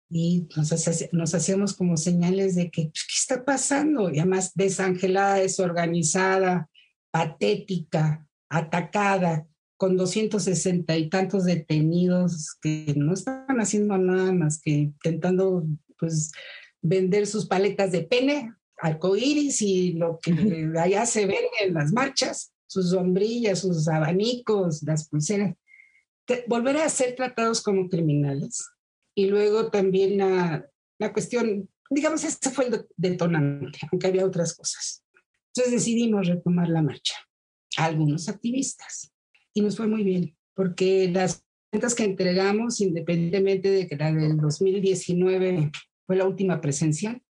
[0.09, 4.11] y nos, hacíamos como señales de que, pues, ¿qué está pasando?
[4.11, 6.69] Y además desangelada, desorganizada,
[7.09, 9.47] patética, atacada,
[9.83, 15.65] con 260 y tantos detenidos que no estaban haciendo nada más que intentando
[15.99, 16.31] pues
[16.81, 22.53] vender sus paletas de pene, arcoíris y lo que allá se ven en las marchas,
[22.65, 25.53] sus sombrillas, sus abanicos, las pulseras,
[26.47, 28.65] volver a ser tratados como criminales.
[29.13, 30.65] Y luego también la,
[30.97, 35.03] la cuestión, digamos, este fue el detonante, aunque había otras cosas.
[35.47, 37.15] Entonces decidimos retomar la marcha.
[37.75, 39.12] Algunos activistas
[39.53, 44.37] y nos fue muy bien, porque las cuentas que entregamos, independientemente de que la del
[44.37, 45.71] 2019
[46.05, 47.21] fue la última presencial,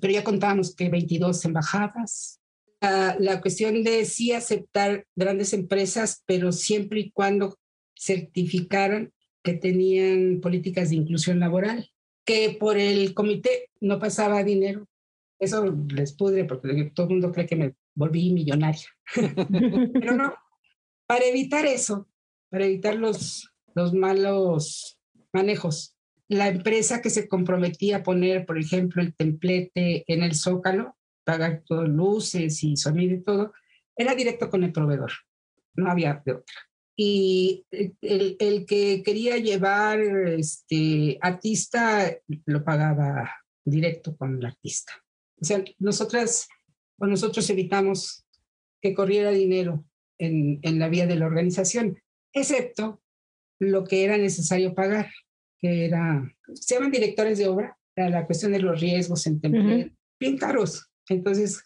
[0.00, 2.40] pero ya contábamos que 22 embajadas.
[2.80, 7.58] La, la cuestión de sí aceptar grandes empresas, pero siempre y cuando
[7.94, 11.90] certificaran que tenían políticas de inclusión laboral,
[12.24, 14.86] que por el comité no pasaba dinero.
[15.38, 18.86] Eso les pudre porque todo el mundo cree que me volví millonaria.
[19.92, 20.34] pero no,
[21.12, 22.08] para evitar eso,
[22.48, 24.98] para evitar los, los malos
[25.30, 25.94] manejos.
[26.26, 31.64] La empresa que se comprometía a poner, por ejemplo, el templete en el zócalo, pagar
[31.66, 33.52] todas luces y sonido y todo,
[33.94, 35.12] era directo con el proveedor,
[35.74, 36.56] no había de otra.
[36.96, 42.10] Y el, el que quería llevar este artista
[42.46, 43.30] lo pagaba
[43.66, 44.94] directo con el artista.
[45.38, 46.48] O sea, nosotras
[46.96, 48.24] o nosotros evitamos
[48.80, 49.84] que corriera dinero
[50.22, 51.98] en, la vía de la organización,
[52.32, 53.02] excepto
[53.58, 55.10] lo que era necesario pagar,
[55.58, 59.92] que era, se llaman directores de obra, era la cuestión de los riesgos en temple,
[60.18, 60.90] bien caros.
[61.08, 61.62] Entonces,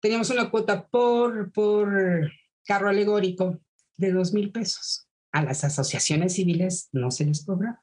[0.00, 2.30] teníamos una cuota por, por
[2.64, 3.60] carro alegórico
[3.96, 5.08] de dos mil pesos.
[5.32, 7.82] A las asociaciones civiles no se les cobra.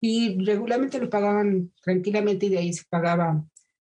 [0.00, 3.44] Y regularmente lo pagaban tranquilamente y de ahí se pagaba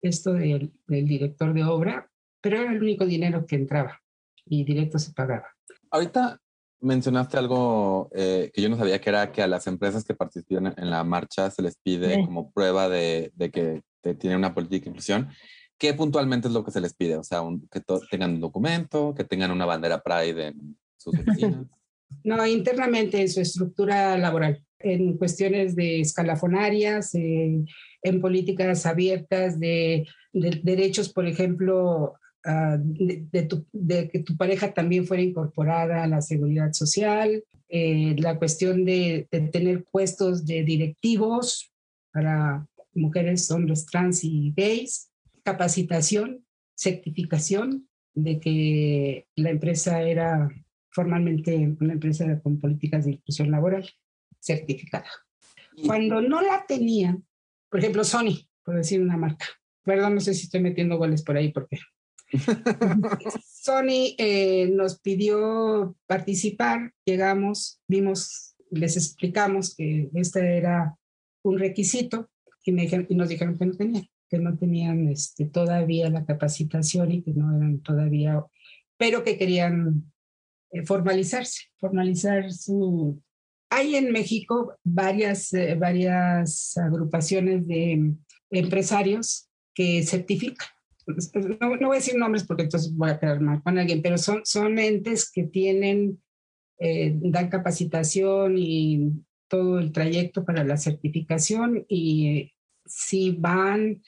[0.03, 4.04] esto del, del director de obra, pero era el único dinero que entraba
[4.45, 5.47] y directo se pagaba.
[5.91, 6.39] Ahorita
[6.81, 10.73] mencionaste algo eh, que yo no sabía que era que a las empresas que participan
[10.77, 13.81] en la marcha se les pide como prueba de, de que
[14.13, 15.29] tienen una política de inclusión.
[15.77, 17.17] ¿Qué puntualmente es lo que se les pide?
[17.17, 17.41] O sea,
[17.71, 21.65] que tengan un documento, que tengan una bandera Pride en sus oficinas.
[22.23, 27.65] no, internamente en su estructura laboral, en cuestiones de escalafonarias, en
[28.21, 32.13] políticas abiertas de, de derechos, por ejemplo,
[32.45, 37.43] ah, de, de tu- de que tu pareja también fuera incorporada a la seguridad social,
[37.69, 41.71] eh, la cuestión de, de tener puestos de directivos
[42.13, 45.09] para mujeres, hombres trans y gays,
[45.43, 50.49] capacitación, certificación de que la empresa era
[50.91, 53.85] formalmente una empresa con políticas de inclusión laboral
[54.39, 55.07] certificada.
[55.85, 57.25] Cuando no la tenían,
[57.69, 59.45] por ejemplo, Sony, por decir una marca,
[59.83, 61.79] perdón, no sé si estoy metiendo goles por ahí porque
[63.43, 70.97] Sony eh, nos pidió participar, llegamos, vimos, les explicamos que este era
[71.43, 72.29] un requisito
[72.65, 77.31] y, nos dijeron que no tenían, que no tenían este, todavía la capacitación y que
[77.33, 78.43] no eran todavía,
[78.97, 80.11] pero que querían
[80.71, 83.21] eh, formalizarse, formalizar su...
[83.69, 88.13] Hay en México varias, eh, varias agrupaciones de
[88.51, 90.67] empresarios que certifican.
[91.07, 94.17] No, no voy a decir nombres porque entonces voy a quedar mal con alguien, pero
[94.17, 96.21] son, son entes que tienen,
[96.79, 99.11] eh, dan capacitación y
[99.47, 102.51] todo el trayecto para la certificación y
[102.85, 104.01] si van,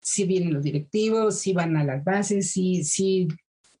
[0.00, 3.28] si vienen los directivos, si van a las bases, si, si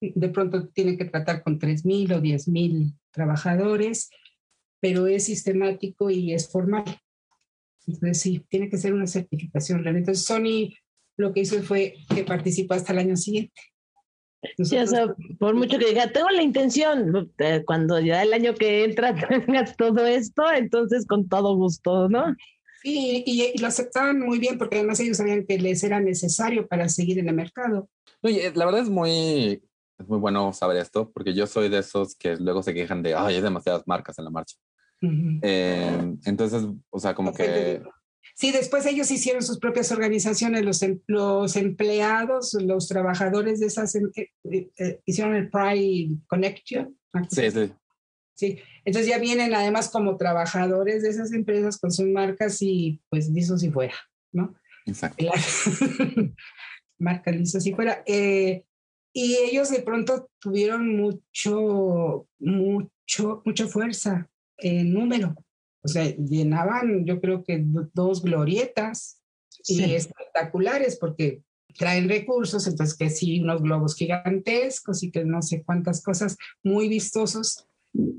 [0.00, 4.10] de pronto tienen que tratar con 3.000 o 10.000 trabajadores,
[4.80, 6.84] pero es sistemático y es formal.
[7.86, 9.82] Entonces sí, tiene que ser una certificación.
[9.82, 9.96] real.
[9.96, 10.70] Entonces Sony
[11.22, 13.60] lo que hizo fue que participó hasta el año siguiente.
[14.58, 18.54] Sí, o sea, por mucho que diga, tengo la intención, eh, cuando ya el año
[18.54, 19.14] que entra
[19.46, 22.34] tengas todo esto, entonces con todo gusto, ¿no?
[22.82, 26.66] Sí, y, y lo aceptaban muy bien porque además ellos sabían que les era necesario
[26.66, 27.88] para seguir en el mercado.
[28.22, 29.62] Oye, la verdad es muy,
[29.98, 33.14] es muy bueno saber esto, porque yo soy de esos que luego se quejan de,
[33.14, 34.56] ay, hay demasiadas marcas en la marcha.
[35.00, 35.38] Ujú.
[35.42, 37.82] Eh, entonces, o sea, como que,
[38.42, 43.94] Sí, después ellos hicieron sus propias organizaciones, los, em- los empleados, los trabajadores de esas,
[43.94, 46.98] em- eh, eh, eh, hicieron el Pride Connection.
[47.30, 47.72] sí, sí,
[48.34, 53.28] Sí, entonces ya vienen además como trabajadores de esas empresas con sus marcas y pues
[53.28, 53.94] listos y fuera,
[54.32, 54.56] ¿no?
[54.86, 55.24] exacto.
[55.24, 56.34] Claro.
[56.98, 58.02] marcas listos y fuera.
[58.06, 58.64] Eh,
[59.14, 64.28] y ellos de pronto tuvieron mucho, mucho, mucha fuerza
[64.58, 65.36] en número.
[65.82, 69.20] O sea, llenaban, yo creo que do- dos glorietas
[69.66, 69.94] y Sí.
[69.94, 71.42] espectaculares porque
[71.78, 76.88] traen recursos, entonces que sí, unos globos gigantescos y que no sé cuántas cosas muy
[76.88, 77.66] vistosos,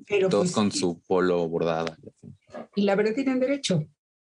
[0.07, 1.97] pero Todos pues, con su polo bordada.
[2.75, 3.85] y y la verdad tienen derecho.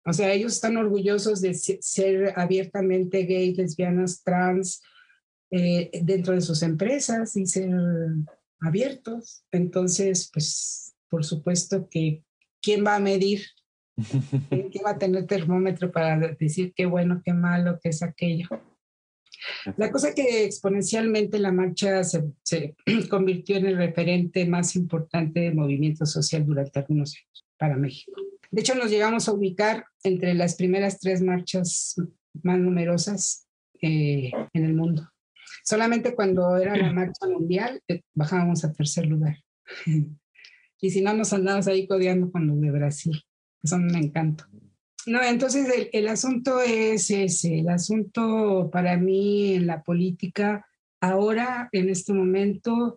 [0.07, 4.83] O sea, ellos están orgullosos de se- ser abiertamente gays, lesbianas, trans
[5.51, 7.70] eh, dentro de sus empresas y ser
[8.61, 9.45] abiertos.
[9.53, 12.22] Entonces, pues, por supuesto que
[12.64, 13.42] ¿quién va a medir?
[14.48, 18.48] ¿Quién va a tener termómetro para decir qué bueno, qué malo, qué es aquello?
[19.76, 22.74] La cosa que exponencialmente la marcha se, se
[23.10, 28.20] convirtió en el referente más importante del movimiento social durante algunos años para México.
[28.50, 31.96] De hecho, nos llegamos a ubicar entre las primeras tres marchas
[32.42, 33.46] más numerosas
[33.82, 35.10] eh, en el mundo.
[35.62, 39.36] Solamente cuando era la marcha mundial eh, bajábamos a tercer lugar.
[40.81, 43.22] y si no, nos andábamos ahí codeando con los de Brasil,
[43.61, 44.45] que son un encanto.
[45.07, 50.66] No, entonces el, el asunto es ese, el asunto para mí en la política,
[51.01, 52.97] ahora, en este momento,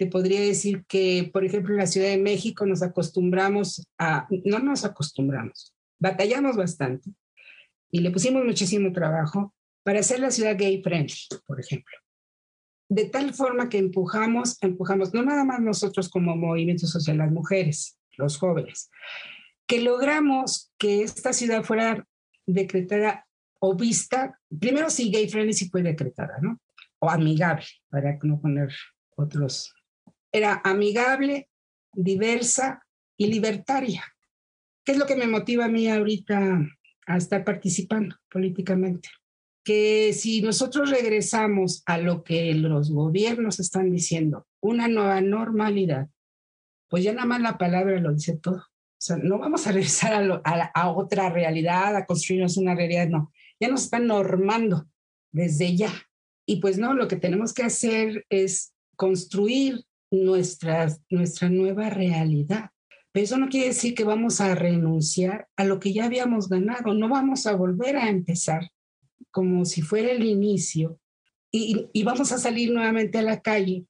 [0.00, 4.58] te podría decir que, por ejemplo, en la Ciudad de México nos acostumbramos a, no
[4.60, 7.10] nos acostumbramos, batallamos bastante
[7.90, 11.98] y le pusimos muchísimo trabajo para hacer la ciudad gay friendly, por ejemplo.
[12.90, 17.96] De tal forma que empujamos, empujamos, no nada más nosotros como movimiento social, las mujeres,
[18.16, 18.90] los jóvenes,
[19.68, 22.04] que logramos que esta ciudad fuera
[22.46, 23.28] decretada
[23.60, 26.60] o vista, primero sí gay friendly sí fue decretada, ¿no?
[26.98, 28.74] O amigable, para no poner
[29.14, 29.72] otros.
[30.32, 31.48] Era amigable,
[31.92, 32.82] diversa
[33.16, 34.02] y libertaria.
[34.84, 36.66] ¿Qué es lo que me motiva a mí ahorita
[37.06, 39.08] a estar participando políticamente?
[39.64, 46.08] Que si nosotros regresamos a lo que los gobiernos están diciendo, una nueva normalidad,
[46.88, 48.56] pues ya nada más la palabra lo dice todo.
[48.56, 52.74] O sea, no vamos a regresar a, lo, a, a, otra realidad, a construirnos una
[52.74, 53.32] realidad, no.
[53.60, 54.86] Ya nos están normando
[55.32, 55.92] desde ya.
[56.46, 62.70] Y pues no, lo que tenemos que hacer es construir nuestra, nuestra nueva realidad.
[63.12, 66.94] Pero eso no quiere decir que vamos a renunciar a lo que ya habíamos ganado.
[66.94, 68.70] No vamos a volver a empezar
[69.30, 70.98] como si fuera el inicio
[71.52, 73.84] y, y vamos a salir nuevamente a la calle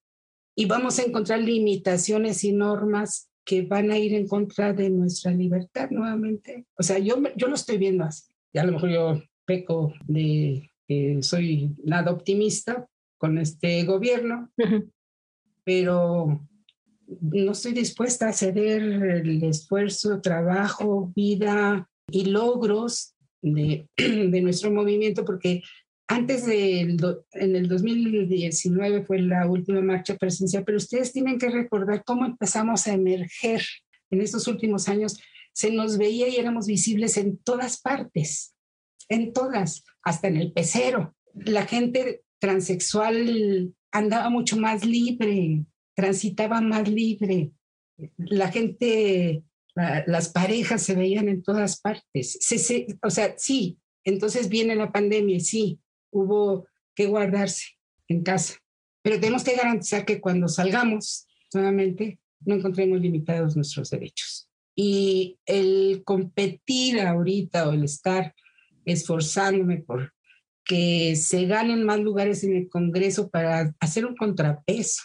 [0.54, 5.32] y vamos a encontrar limitaciones y normas que van a ir en contra de nuestra
[5.32, 6.66] libertad nuevamente.
[6.76, 8.32] O sea, yo, yo lo estoy viendo así.
[8.52, 12.88] Y a lo mejor yo peco de que soy nada optimista,
[13.20, 14.50] con este gobierno,
[15.64, 16.40] pero
[17.20, 25.62] no estoy dispuesta a ceder el esfuerzo, trabajo, vida y logros de, nuestro movimiento porque
[26.08, 26.98] antes del
[27.32, 32.86] en el 2019 fue la última marcha presencial, pero ustedes tienen que recordar cómo empezamos
[32.86, 33.62] a emerger
[34.10, 35.20] en estos últimos años.
[35.52, 38.54] Se nos veía y éramos visibles en todas partes,
[39.08, 41.14] en todas, hasta en el pecero.
[41.34, 45.64] La gente transexual andaba mucho más libre,
[45.94, 47.52] transitaba más libre.
[48.16, 49.44] La gente,
[50.06, 52.38] las parejas se veían en todas partes.
[53.02, 57.78] o sea, sí, entonces viene la pandemia, sí, hubo que guardarse
[58.08, 58.58] en casa.
[59.02, 64.48] Pero tenemos que garantizar que cuando salgamos nuevamente no encontremos limitados nuestros derechos.
[64.74, 68.34] Y el competir ahorita o el estar
[68.84, 70.12] esforzándome por
[70.64, 75.02] que se ganen más lugares en el Congreso para hacer un contrapeso,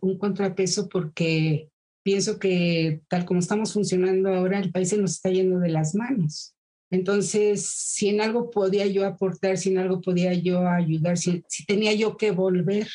[0.00, 1.68] un contrapeso porque
[2.02, 5.94] pienso que tal como estamos funcionando ahora, el país se nos está yendo de las
[5.94, 6.54] manos.
[6.90, 11.94] Entonces, si en algo podía yo aportar, si en algo podía yo ayudar, si, tenía
[11.94, 12.88] yo que volver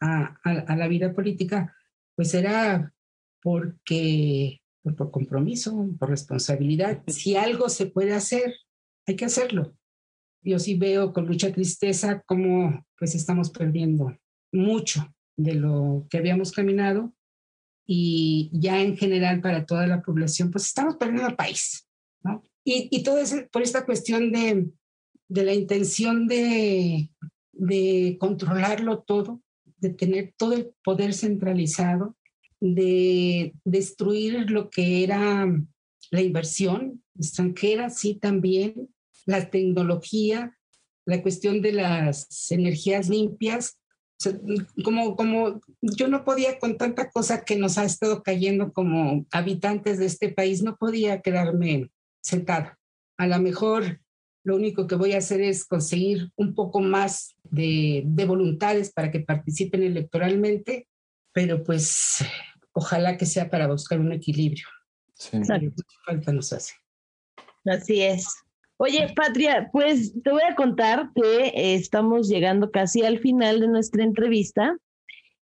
[0.00, 0.38] a,
[0.76, 1.74] la vida política,
[2.14, 2.92] pues era
[3.42, 7.02] porque, por, por compromiso, por responsabilidad.
[7.06, 8.54] Si algo se puede hacer,
[9.06, 9.74] hay que hacerlo.
[10.42, 14.14] Yo sí veo con mucha tristeza cómo pues estamos perdiendo
[14.52, 17.14] mucho de lo que habíamos caminado
[17.90, 21.88] y ya en general para toda la población, pues estamos perdiendo el país.
[22.62, 24.68] Y, todo es por esta cuestión de,
[25.30, 27.08] la intención de,
[28.20, 29.40] controlarlo todo,
[29.78, 32.14] de tener todo el poder centralizado,
[32.60, 35.46] de destruir lo que era
[36.10, 38.90] la inversión extranjera, sí también,
[39.24, 40.58] la tecnología,
[41.06, 43.78] la cuestión de las energías limpias.
[44.84, 49.98] Como, como yo no podía con tanta cosa que nos ha estado cayendo como habitantes
[49.98, 51.90] de este país, no podía quedarme
[52.20, 52.78] sentada.
[53.16, 54.00] A lo mejor
[54.44, 59.20] lo único que voy a hacer es conseguir un poco más de, voluntades para que
[59.20, 60.88] participen electoralmente,
[61.32, 62.24] pero pues
[62.72, 64.66] ojalá que sea para buscar un equilibrio.
[65.14, 65.38] Sí.
[66.06, 66.74] Falta nos hace.
[67.64, 68.26] Así es.
[68.80, 74.04] Oye, Patria, pues te voy a contar que estamos llegando casi al final de nuestra
[74.04, 74.76] entrevista.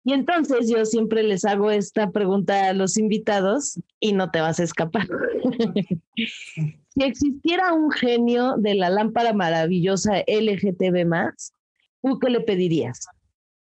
[0.02, 4.58] Y entonces yo siempre les hago esta pregunta a los invitados y no te vas
[4.58, 5.06] a escapar.
[6.16, 11.06] si existiera un genio de la lámpara maravillosa LGTB
[12.02, 13.06] ¿tú qué le pedirías?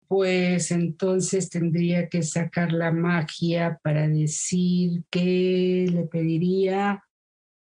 [0.08, 7.02] Pues entonces tendría que sacar la magia para decir que le pediría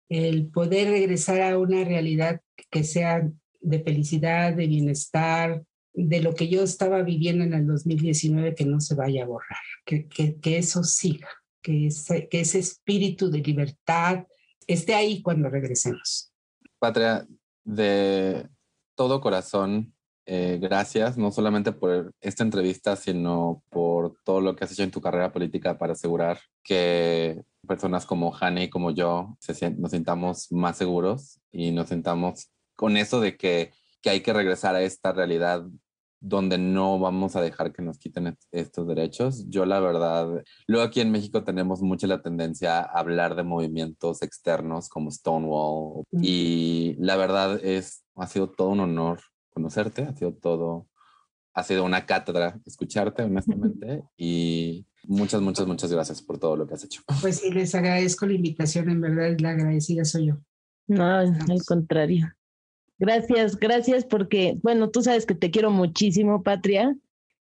[0.10, 3.30] el poder regresar a una realidad que sea
[3.62, 8.80] de felicidad, de bienestar, de lo que yo estaba viviendo en el 2019, que no
[8.80, 11.30] se vaya a borrar, que, que, eso siga,
[11.62, 14.26] que ese, que ese espíritu de libertad
[14.68, 16.32] esté ahí cuando regresemos.
[16.80, 17.26] Patria,
[17.64, 18.48] de
[18.96, 19.95] todo corazón,
[20.28, 24.92] eh, gracias, no solamente por esta entrevista, sino por todo lo que has hecho en
[24.92, 29.38] tu carrera política para asegurar que personas como Jane y como yo
[29.78, 33.72] nos sintamos más seguros y nos sintamos con eso de que,
[34.02, 35.64] que hay que regresar a esta realidad
[36.20, 39.46] donde no vamos a dejar que nos quiten estos derechos.
[39.48, 44.24] Yo la verdad, luego aquí en México tenemos mucha la tendencia a hablar de movimientos
[44.24, 49.20] externos como Stonewall y la verdad es, ha sido todo un honor
[49.56, 50.88] conocerte, ha sido todo,
[51.54, 56.74] ha sido una cátedra escucharte honestamente y muchas, muchas, muchas gracias por todo lo que
[56.76, 57.02] has hecho.
[57.22, 60.36] Pues sí, les agradezco la invitación, en verdad la agradecida soy yo.
[60.88, 62.32] No, al contrario.
[63.00, 66.96] Gracias, gracias porque, bueno, tú sabes que te quiero muchísimo, Patria,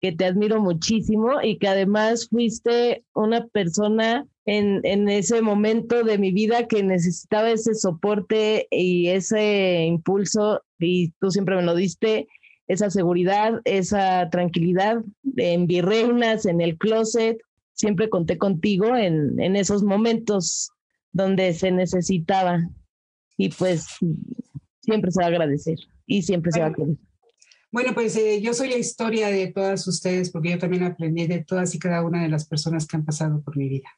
[0.01, 6.17] que te admiro muchísimo y que además fuiste una persona en, en ese momento de
[6.17, 12.27] mi vida que necesitaba ese soporte y ese impulso y tú siempre me lo diste,
[12.67, 14.97] esa seguridad, esa tranquilidad
[15.37, 17.37] en virreinas, en el closet.
[17.73, 20.71] Siempre conté contigo en, en esos momentos
[21.11, 22.59] donde se necesitaba.
[23.37, 23.87] Y pues
[24.81, 26.95] siempre se va a agradecer y siempre se va a querer.
[27.71, 31.43] Bueno, pues eh, yo soy la historia de todas ustedes porque yo también aprendí de
[31.43, 33.89] todas y cada una de las personas que han pasado por mi vida.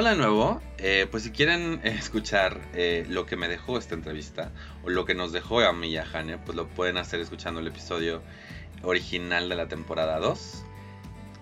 [0.00, 4.50] Hola nuevo, eh, pues si quieren escuchar eh, lo que me dejó esta entrevista
[4.82, 7.60] o lo que nos dejó a mí y a Jane, pues lo pueden hacer escuchando
[7.60, 8.22] el episodio
[8.82, 10.64] original de la temporada 2.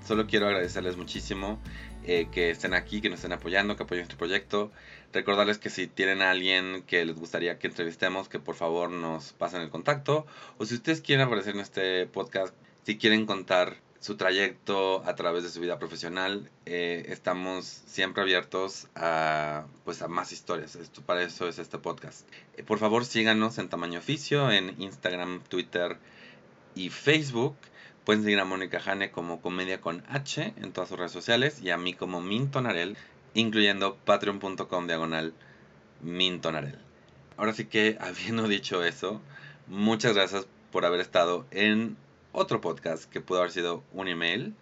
[0.05, 1.61] Solo quiero agradecerles muchísimo
[2.03, 4.73] eh, que estén aquí, que nos estén apoyando, que apoyen este proyecto.
[5.13, 9.35] Recordarles que si tienen a alguien que les gustaría que entrevistemos, que por favor nos
[9.35, 10.27] pasen el contacto.
[10.59, 12.53] O si ustedes quieren aparecer en este podcast,
[12.83, 18.87] si quieren contar su trayecto a través de su vida profesional, eh, estamos siempre abiertos
[18.95, 20.77] a, pues, a más historias.
[20.77, 22.27] Esto, para eso es este podcast.
[22.57, 25.99] Eh, por favor, síganos en Tamaño Oficio, en Instagram, Twitter
[26.75, 27.57] y Facebook.
[28.05, 31.71] Pueden seguir a Mónica Jane como Comedia con H en todas sus redes sociales y
[31.71, 32.97] a mí como Mintonarel,
[33.35, 35.35] incluyendo patreon.com diagonal
[36.01, 36.79] Mintonarel.
[37.37, 39.21] Ahora sí que, habiendo dicho eso,
[39.67, 41.97] muchas gracias por haber estado en
[42.33, 44.55] otro podcast que pudo haber sido un email.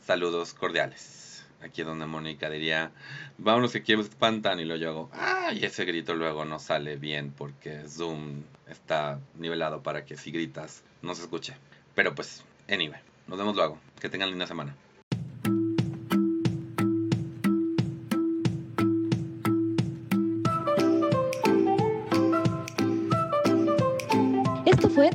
[0.00, 1.46] Saludos cordiales.
[1.60, 2.92] Aquí es donde Mónica diría,
[3.36, 6.60] vámonos que aquí me espantan y luego yo hago, ah, y ese grito luego no
[6.60, 11.56] sale bien porque Zoom está nivelado para que si gritas no se escuche.
[11.96, 13.78] Pero pues Anyway, nos vemos luego.
[13.98, 14.76] Que tengan linda semana.